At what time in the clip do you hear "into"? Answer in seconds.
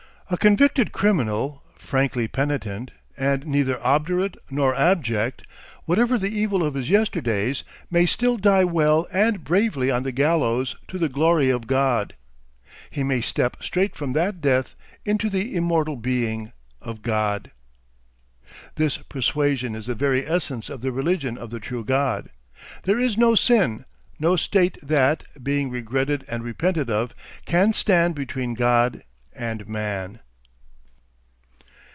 15.03-15.29